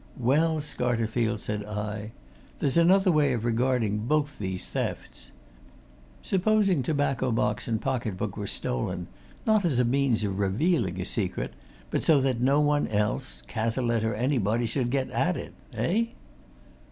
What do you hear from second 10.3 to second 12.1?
revealing a secret, but